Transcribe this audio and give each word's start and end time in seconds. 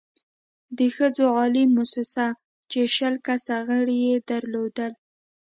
د 0.77 0.79
ښځو 0.95 1.25
عالي 1.37 1.63
مؤسسه 1.75 2.27
چې 2.71 2.81
شل 2.95 3.15
کسه 3.27 3.55
غړې 3.67 3.97
يې 4.07 4.17
درلودل، 4.29 4.91